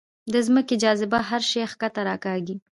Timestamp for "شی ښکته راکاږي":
1.49-2.55